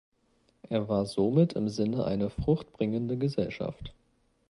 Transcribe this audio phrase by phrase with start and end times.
[0.67, 3.93] Er war somit im Sinne eine „Fruchtbringende Gesellschaft“.